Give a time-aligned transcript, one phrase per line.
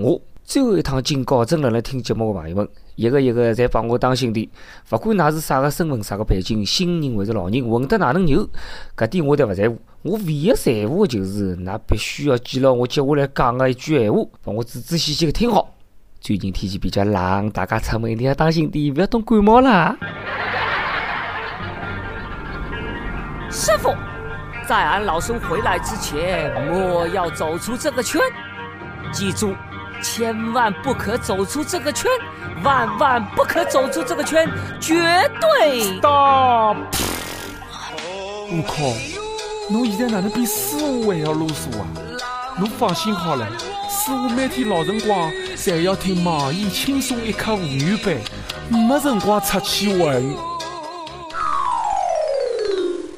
[0.00, 4.48] 我最后一趟警告正辣辣听节目的朋友们，一个一个侪帮我当心点。
[4.92, 8.48] 勿管㑚是啥个身份、啥个背景，新人还是老人，混得哪能牛，
[8.96, 9.76] 搿点我侪勿在乎。
[10.02, 15.74] 我唯一在乎的就是，㑚必须要记牢我接下来讲个一句闲话，帮我仔仔细细个听好。
[16.20, 19.96] 最近天气比较冷，大家出门一定要当心点，勿要冻感冒啦。
[23.50, 23.92] 师傅，
[24.68, 28.20] 在俺老孙回来之前，莫要走出这个圈。
[29.10, 29.54] 记住，
[30.02, 32.10] 千万不可走出这个圈，
[32.62, 34.48] 万万不可走出这个圈，
[34.80, 34.94] 绝
[35.40, 35.98] 对。
[35.98, 36.76] Stop！
[38.50, 38.74] 我靠，
[39.70, 41.86] 侬现在哪能比师傅还要啰嗦啊？
[42.58, 43.46] 侬放心好了，
[43.88, 48.16] 师傅每天老辰光侪要听网易轻松一刻无语版，
[48.70, 50.22] 没辰光出去玩。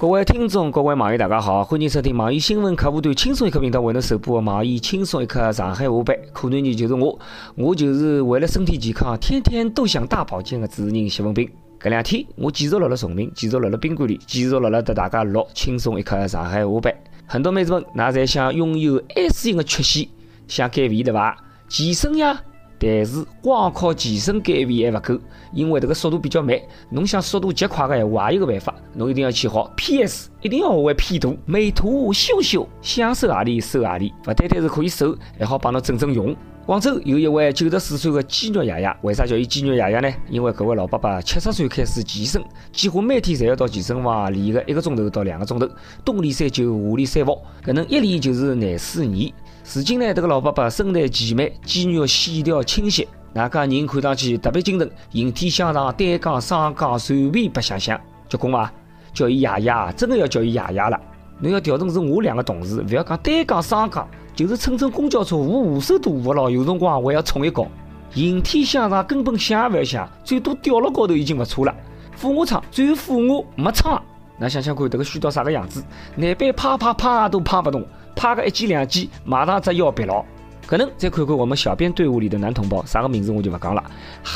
[0.00, 6.16] 各位听众，各位网友，大家好，欢迎收听网易新闻客户端轻松一刻频道为侬首播的网易轻松一刻上海话版。
[6.32, 7.18] 可能你就是我，
[7.54, 11.47] 我就是为了身体健康，天天都想大保健的主持人谢文斌。
[11.78, 16.94] 搿两天我继续辣辣崇明，继续辣辣宾馆里，继续辣辣搭大家录轻松一刻上海话版。
[17.27, 20.08] 很多妹子们，㑚侪想拥有 S 型的曲线，
[20.48, 21.36] 想减肥对伐？
[21.69, 22.41] 健身呀！
[22.83, 25.20] 但是光靠健身减肥还勿够，
[25.53, 26.59] 因为这个速度比较慢。
[26.89, 36.34] 侬想速度极快的闲话，还有个办法，侬一定要去学 PS，一定要学会 P 图、美图秀秀，想瘦何里瘦何里，勿单单是可以瘦，还好帮侬整整容。
[36.67, 40.09] 广州有一位九十四岁的肌肉爷爷，为啥叫伊肌肉爷爷呢？
[40.31, 45.69] 因为搿位老伯伯七十岁开始健身，几乎每天侪要到健身房练个一个钟头到两个钟头，
[46.05, 49.33] 冬练三九，夏练三伏，搿能一练就是廿四年。
[49.62, 58.00] 如今呢，这个老伯伯身材健美，肌肉线条清晰，那家人看上去特别精神，引体向上，单杠、双杠随便白相相。
[58.28, 58.72] 结棍伐？
[59.12, 60.98] 叫伊爷爷，真的要叫伊爷爷了。
[61.41, 67.66] 侬要调成是我两个同事，勿要讲单杠、双杠，就是乘乘公交车，我五手都扶牢，有辰光还要冲一高。
[68.14, 71.75] 引体向上根本想也勿要想，最多掉了高头已经勿错了。
[72.16, 73.97] 俯卧撑最俯卧没撑，
[74.38, 75.82] 那想想看，这个虚到啥个样子？
[76.16, 77.84] 难边啪啪啪都啪不动。
[78.20, 80.22] 啪个一击两击，马上只腰别牢。
[80.66, 83.82] 可能再看看我们小编队伍里的男同胞，啥个名字我就不讲了。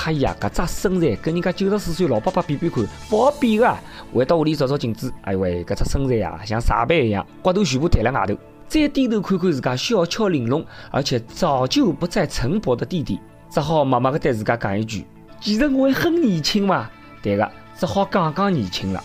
[0.06, 3.76] 哎呀，搿只身材跟人家九十四岁老伯伯比比看，不好比个。
[4.14, 8.34] 回到屋里照照镜子，哎喂，搿只身材呀，像沙板一样，骨头全部抬辣外头。
[8.66, 15.04] 再低头看看自家小巧玲珑，而且早就不再晨勃的弟弟，只好默默地对自家讲一句：
[15.42, 16.88] 其实我还很年轻嘛。
[17.22, 17.46] 对个，
[17.76, 19.04] 只好讲讲年轻了。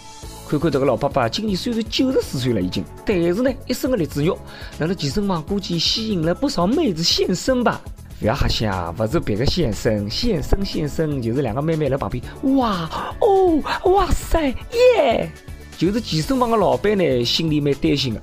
[0.50, 4.36] 看看这个老伯伯，今年虽然九十四岁了已经，但是呢，一身的励志肉，
[4.80, 7.80] 那个健身房估计吸引了不少妹子现身吧？
[8.20, 12.24] 不要瞎想，不是别个现身，现身现身就是两个妹妹在旁边，
[12.58, 12.90] 哇
[13.22, 13.62] 哦，
[13.92, 14.48] 哇塞
[14.98, 15.30] 耶！
[15.78, 18.22] 就是健身房的老板呢，心里蛮担心的，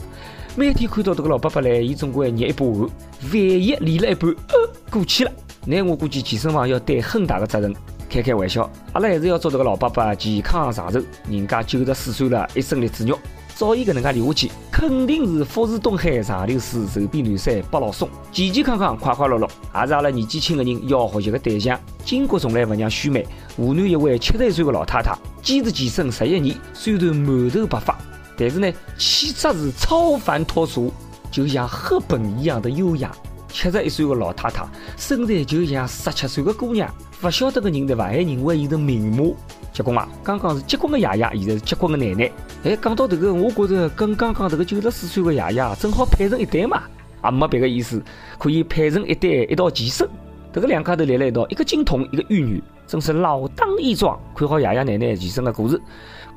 [0.57, 5.31] 每天看到这个老伯伯来，伊总归捏一把汗，万一练了一半，呃，过去了，
[5.65, 7.73] 那我估计健身房要担很大的责任。
[8.09, 11.00] 开开玩笑，阿拉还是要祝这个老伯伯健康长寿。
[11.28, 13.19] 人家九十四岁了，一身励志肉，
[13.55, 21.78] 照伊搿能介练下去，肯定是福如东海，长流水，寿比南山不老松，健健康康，快快乐乐，也是阿拉年纪轻的人要学习的对象。
[22.05, 23.27] 巾帼从来勿让须眉。
[23.56, 27.99] 湖南一位七十一岁的老太太，坚持健身十一年，虽然满头白发，
[28.39, 30.93] 但是呢，气质是超凡脱俗，
[31.31, 33.11] 就像赫本一样的优雅。
[33.49, 36.93] 七十一岁的老太太，身材就像十七岁的姑娘。
[37.21, 38.05] 不晓得的人对伐？
[38.05, 39.34] 还认为伊是名模。
[39.73, 40.09] 结棍啊！
[40.25, 42.33] 刚刚是结棍的爷爷，现在是结棍的奶奶。
[42.65, 46.84] 哎，讲到这个，我觉着跟刚刚这个九十四岁的爷爷正好配成一对嘛，
[47.23, 48.03] 也没别个意思，
[48.39, 50.09] 可以配成一对一道健身。
[50.51, 54.19] 这个两家头立了一道，一个金童，一个玉女，真是老当益壮。
[54.34, 55.78] 看好爷爷奶奶健身的故事，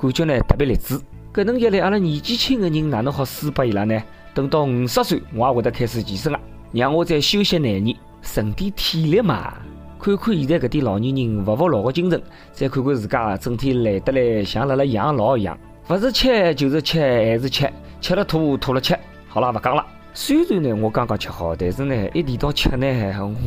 [0.01, 0.99] 感觉呢特别励志。
[1.33, 3.97] 搿能一来，阿拉年纪轻的人哪能好输拨伊拉呢？
[4.33, 6.39] 等到五十岁，我也会得开始健身了，
[6.71, 9.53] 让我再休息廿年，省点体力嘛。
[9.99, 12.21] 看看现在搿点老年人勿服老的精神，
[12.53, 15.57] 再看看自家整天懒得来像辣辣养老一样，
[15.89, 17.69] 勿是吃就是吃还是吃，
[17.99, 18.97] 吃了吐吐了吃。
[19.27, 19.85] 好了，勿讲了。
[20.13, 22.87] 虽然呢我刚刚吃好，但是呢一提到吃呢，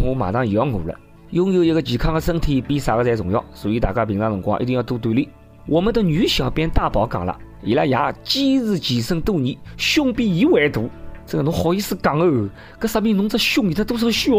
[0.02, 0.94] 我马上又要饿了。
[1.30, 5.26] 拥有一个健康的身体比啥个侪重要，所以大家平常辰光一定要多锻炼。
[5.66, 10.82] 我们的女小编大宝讲了，伊拉爷坚持健身多年，胸比伊还大。
[11.26, 12.48] 这个侬好意思讲哦？
[12.80, 14.32] 搿说明侬只胸有得多少小？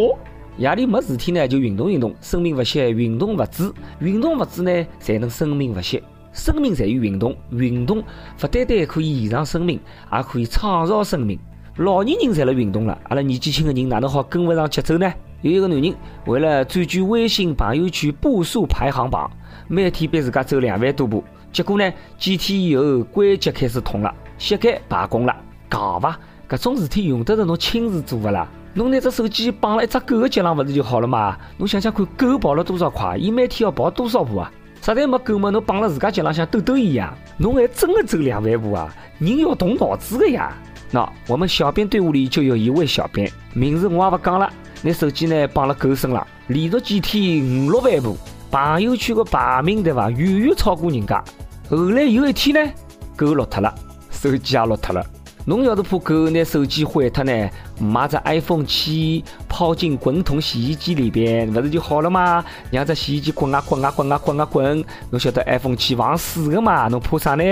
[0.58, 6.04] 夜里没事体呢，就运动运动，生命勿息，运动勿止，运动勿止呢，才能生命勿息。
[6.32, 9.80] 生命在于运动，运动勿单单可以延长生命，
[10.12, 11.40] 也可以创造生命。
[11.78, 15.12] 老年人侪辣运动了，阿拉年纪轻的人哪能好跟勿上节奏呢？
[15.42, 15.94] 有一个男人
[16.26, 19.30] 为了占据微信朋友圈步数排行榜，
[19.68, 25.36] 每天逼自家走两万多步，结果呢，几天以后关节开始痛了，膝盖罢工了。
[25.70, 26.20] 讲伐？
[26.50, 28.48] 搿种事体用得着侬亲自做勿啦？
[28.74, 31.38] 侬拿只手机绑了一只狗的脚上，勿是就好了嘛？
[31.58, 33.16] 侬想想看，狗跑了多少快？
[33.18, 34.52] 伊每天要跑多少步啊？
[34.82, 38.94] 实在没狗嘛，侬绑了自家脚浪向抖抖一样，侬还真的走两万步啊？
[39.20, 40.52] 人要动脑子的呀！
[40.92, 44.52] 那我们小编队伍里就有一位小编，名字我也勿讲了。
[44.82, 48.18] 拿手机呢绑了狗身上，连续几天五六万步，
[48.52, 50.10] 朋友圈的排名对伐？
[50.10, 51.24] 远远超过人家。
[51.70, 52.72] 后来有一天呢，
[53.16, 53.74] 狗落脱了，
[54.12, 55.06] 手机也落脱了。
[55.46, 62.44] 侬要是怕狗拿手机坏脱呢，买只 iPhone 七抛进滚筒洗衣机里边，勿是就好了吗？
[62.72, 66.88] 让只洗衣机滚啊滚啊滚啊滚啊滚，侬晓得 iPhone 七防水的嘛？
[66.88, 67.44] 侬怕啥呢？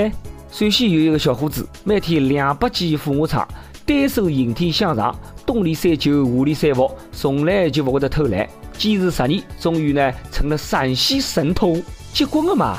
[0.50, 3.46] 陕西有一个小伙子，每天两百记俯卧撑，
[3.86, 5.14] 单手引体向上，
[5.46, 8.48] 东里三九，五里三伏，从来就勿会得偷懒。
[8.78, 11.78] 坚持十年，终于呢成了陕西神偷。
[12.14, 12.78] 结棍的嘛？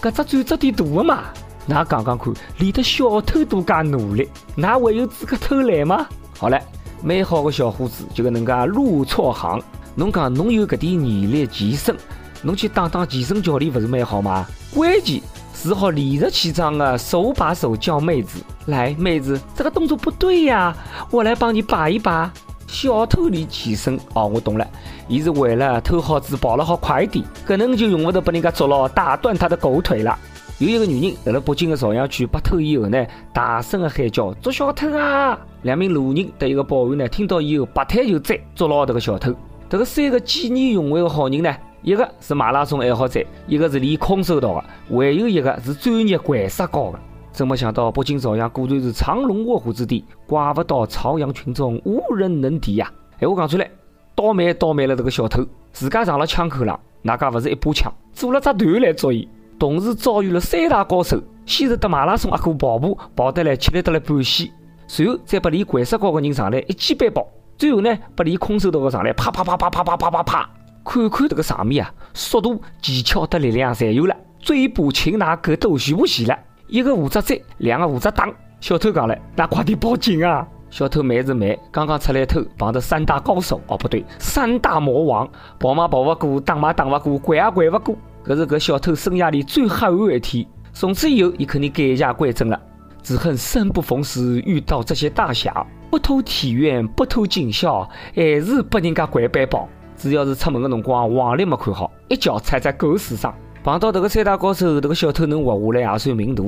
[0.00, 1.24] 搿只转折点大的嘛？
[1.68, 6.06] 㑚讲讲看，连得小偷都介努力，㑚还有资格偷懒吗？
[6.38, 6.60] 好了，
[7.02, 9.60] 美好的小伙子就搿能介入错行。
[9.94, 11.96] 侬讲侬有搿点毅力健身，
[12.42, 14.46] 侬去当当健身教练勿是蛮好吗？
[14.74, 15.20] 关键
[15.54, 18.40] 是好理直气壮的手把手教妹子。
[18.66, 20.74] 来，妹子，这个动作不对呀，
[21.10, 22.32] 我来帮你把一把。
[22.66, 24.66] 小偷练健身哦，我懂了，
[25.06, 30.18] 伊是为了偷好子跑了好快点，搿能就用勿着被人家捉牢，打断他的狗腿了。
[30.62, 35.36] 有一个女人在了北京的朝阳区被偷以后呢，大声的喊叫捉小偷啊！
[35.62, 39.34] 两名路人和一个保安呢，听到以后拔腿就追，捉牢这个小偷。
[39.68, 44.64] 这个三个见义勇为的好人呢，一个是马拉松爱好者，一个是练空手道的，
[44.96, 47.00] 还有一个是专业掼石膏的。
[47.32, 52.88] 真没想到，北京朝阳果然是藏龙卧虎之地，怪不到朝阳群众无人能敌呀！
[53.18, 53.68] 哎，我讲出来，
[54.14, 59.28] 倒霉倒霉了这个小偷，自家上了枪口上，哪家不是一把枪，组了只团来捉伊。
[59.62, 64.44] 同时遭遇了三大高手，先是得马拉松阿哥跑步跑得来吃力得来半死，
[64.88, 67.24] 随后再把练掼石膏的人上来一记背包，
[67.56, 70.50] 最后呢把连空手道个上来啪啪啪啪啪啪啪啪啪，
[70.84, 76.36] 看看这个场面啊，速度、技巧和力量侪有了，追捕擒拿狗都全部齐了，
[76.66, 78.28] 一个负责追，两个负责打。
[78.60, 80.44] 小偷讲了，那快点报警啊！
[80.70, 85.28] 小偷慢是慢，刚刚出来偷，碰到三大高手，哦不对，三大魔王，
[85.60, 87.96] 跑嘛跑不过，打嘛打不过，掼也掼不过。
[88.24, 90.46] 这是个小偷生涯里最黑暗的一天。
[90.72, 92.60] 从此以后，伊肯定改邪归正了。
[93.02, 99.68] 只恨生不逢时，遇到这些大侠，不偷体院，不偷警校，还是被人家掼背包。
[99.96, 103.34] 只要是出门的辰光，黄历没看好，一脚踩在狗屎上。
[103.64, 106.44] 碰到这个三大高手，这个小偷能活下来，也算命大。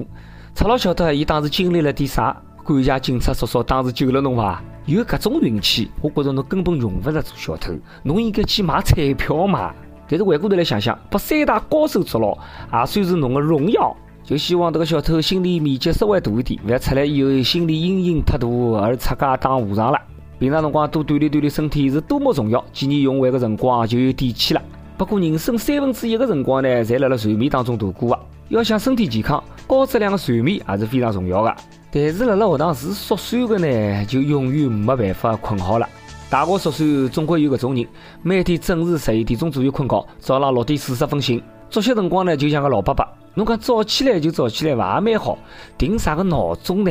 [0.54, 2.36] 赤佬晓得伊当时经历了点啥？
[2.64, 4.62] 感谢警察叔叔当时救了侬伐？
[4.86, 9.74] 有搿种运气，我觉着侬根本用不着做小偷，侬应该去买彩票嘛。
[10.14, 12.38] 但是回过头来想想，把三大高手捉牢，
[12.72, 13.92] 也算是侬的荣耀。
[14.22, 19.98] 就希望这个小偷心理面积稍微大一点，不要出来以后心理阴影太大而出家当和尚了。
[20.38, 24.62] 平常辰光多锻炼锻炼身体是多么重要，见义勇为的辰光就有底气了。
[24.96, 28.20] 不过人生三分之一的辰光呢，侪辣辣睡眠当中度过啊。
[28.50, 31.52] 要想身体健康，高质量的睡眠也是非常重要的。
[31.90, 35.88] 但是辣辣学堂是宿舍的呢，就永远没办法困好了。
[36.34, 37.86] 大学宿舍总归有搿种人，
[38.20, 41.40] 每天准时十一点钟左右困觉，早浪六点四十分醒。
[41.70, 43.06] 作息辰光呢，就像个老伯伯。
[43.34, 45.38] 侬讲早起来就早起来伐，也蛮好。
[45.78, 46.90] 定啥个闹钟呢？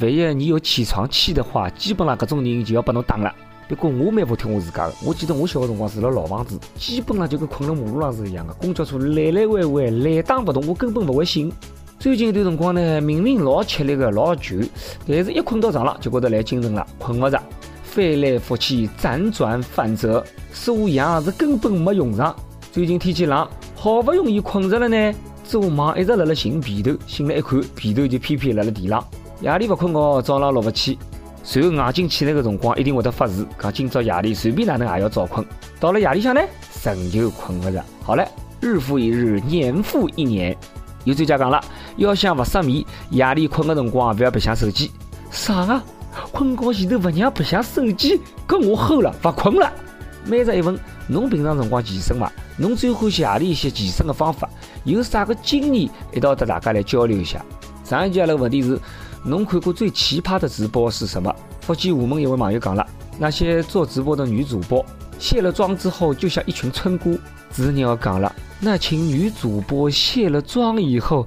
[0.00, 3.30] 万一你有起床气的话，基本上搿种人就要把侬打了。
[3.68, 4.94] 不过我蛮服听我自家的。
[5.04, 8.54] 我记得我小个辰光住辣老房子，基本上就跟困辣马路上是一样的。
[8.54, 11.52] 公交车来来回回，来打不动，我根本勿会醒。
[11.98, 14.66] 最近一段辰光呢，明明老吃力个，老倦，
[15.06, 17.38] 但是一困到床上就觉得来精神了，困勿着。
[17.88, 22.34] 翻来覆去，辗转反侧，数羊是根本没用上。
[22.70, 29.02] 最近天气冷，好不容易困着了呢，做梦一直辣辣寻被头，醒来一看，被头就偏偏辣辣地上。
[29.40, 30.98] 夜里不困觉，早上落不起，
[31.42, 35.44] 随后眼睛起来的辰光，一定会得发誓，讲今朝夜里随便哪能也要早困。
[35.80, 36.40] 到了夜里向呢，
[36.84, 37.82] 仍旧困不着。
[38.02, 38.28] 好了，
[38.60, 40.54] 日复一日，年复一年。
[41.04, 41.58] 有专家讲了，
[41.96, 44.90] 要想不失眠，夜里困的辰光不要白相手机。
[45.30, 45.82] 啥啊？
[46.32, 49.72] 困觉前头不让白相手机，搿我齁了，勿困了。
[50.24, 52.30] 每日一问，侬平常辰光健身伐？
[52.56, 54.48] 侬最欢喜何里一些健身的方法？
[54.84, 57.44] 有啥个经验一道和大家来交流一下？
[57.84, 58.78] 上一期阿拉问题是，
[59.24, 61.34] 侬看过最奇葩的直播是什么？
[61.60, 62.86] 福建厦门一位网友讲了，
[63.18, 64.84] 那些做直播的女主播
[65.18, 67.12] 卸了妆之后就像一群村姑。
[67.50, 71.26] 主持人要讲了，那群女主播卸了妆以后，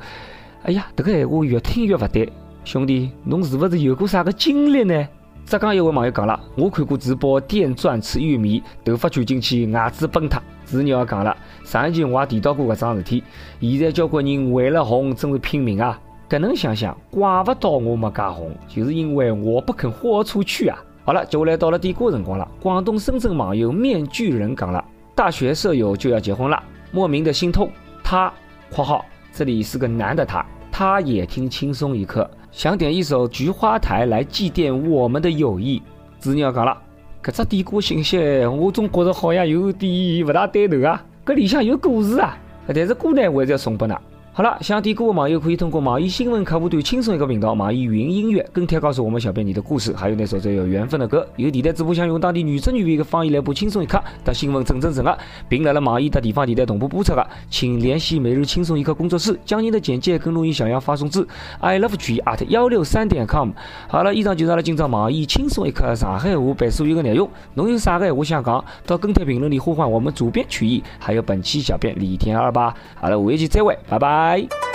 [0.64, 2.32] 哎呀，这个闲话越听越不对。
[2.64, 5.08] 兄弟，侬是不是有过啥个经历呢？
[5.46, 10.42] 浙江一位网友讲了，我看过直播电钻吃玉米，头发卷进去，牙齿崩塌。
[10.66, 13.24] 主持人讲了，上一期我也提到过搿桩事体。
[13.60, 16.00] 现在交关人为了红，真是拼命啊！
[16.30, 20.78] 搿能想想，怪不到我没介红，就是因为我不肯豁出去啊！
[21.04, 22.48] 好了，接下来到了点歌辰光了。
[22.62, 27.70] 广东深圳网友面具人讲了，大学舍友就要结婚了，莫名的心痛。
[28.04, 28.32] 他
[28.72, 29.04] （括号
[29.34, 35.82] 这里是个男的他），他也听轻松一刻，想点一首《菊花台》来祭奠我们的友谊。
[36.20, 36.78] 子鸟讲了，
[37.24, 43.98] 搿只点歌信息我总觉着好像有点勿大对头啊，搿里向有故事啊，但是歌呢，我还是要送拨㑚。
[44.34, 51.28] 好了，想点歌的网友可以通过网易新闻客户端轻松一刻频道、网易云音乐跟帖告诉我们小编你的故事，还有那首最有缘分的歌。
[51.36, 55.18] 有电台主播想用当地原汁原味的方言来播轻松一刻，当新闻正正正的，
[55.50, 61.28] 并来了网易的地方电台同步播出的，请联系每日轻松一刻工作室，将您的简介跟录音小样发送至
[61.60, 63.50] i love g at 幺六三点 com。
[63.90, 67.30] 好了，以上就是阿拉今朝网易轻松一刻上海话版所有的内容。
[67.56, 72.74] 侬有啥个话想讲，到跟帖评论里呼唤我们主编曲艺，还有本期小编李天二吧。
[72.96, 74.21] 好了，下期再会，拜拜。
[74.22, 74.71] Bye.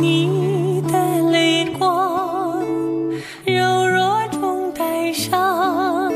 [0.00, 2.62] 你的泪光
[3.44, 6.12] 柔弱中带伤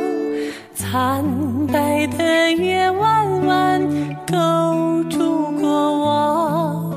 [0.73, 1.25] 惨
[1.67, 6.95] 白的月弯弯勾住过往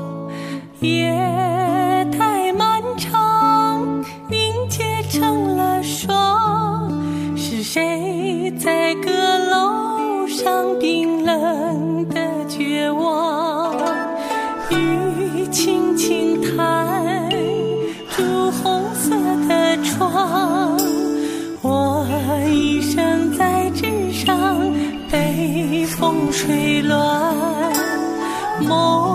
[0.78, 1.10] 夜
[2.16, 4.04] 太漫长。
[4.30, 6.88] 凝结成了霜
[7.36, 9.10] 是谁在阁
[9.50, 13.74] 楼上冰冷的绝望？
[14.70, 16.25] 雨轻轻
[19.96, 20.76] 窗
[21.62, 22.06] 我
[22.46, 24.36] 一生在纸上
[25.10, 27.34] 被风吹乱
[28.60, 29.05] 梦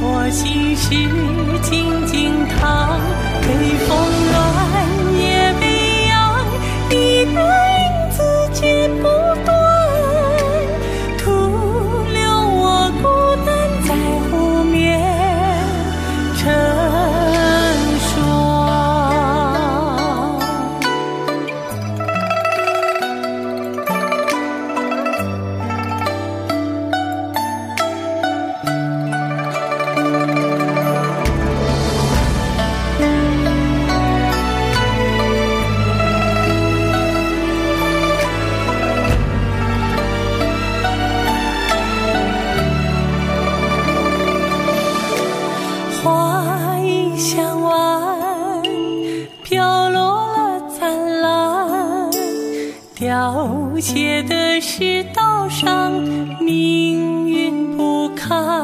[0.00, 0.90] 我心事
[1.62, 3.00] 静静躺
[3.42, 3.48] 北
[3.86, 3.90] 风
[4.32, 4.73] 乱
[53.14, 55.92] 了解的是，道上
[56.40, 58.63] 命运不堪。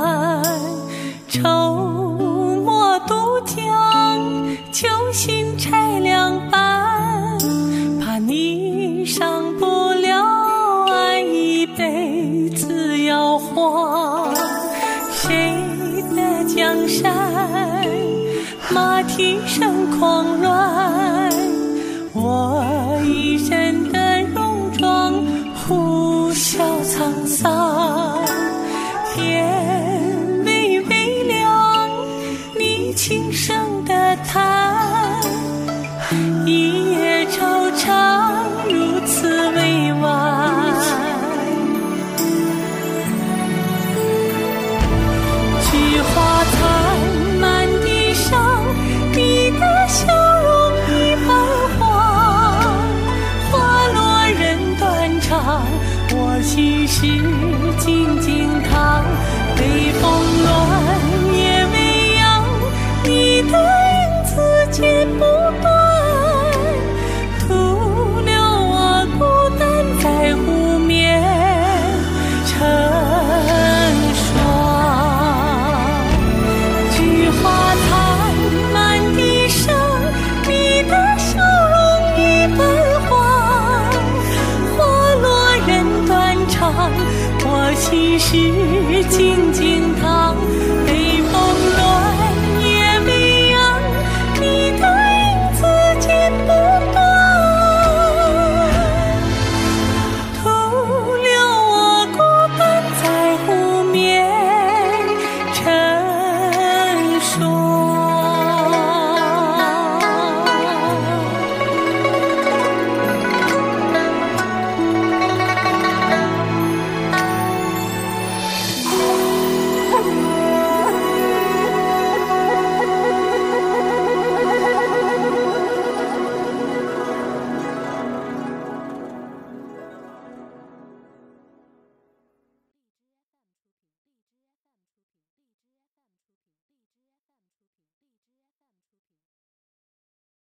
[88.21, 90.20] 是静静躺。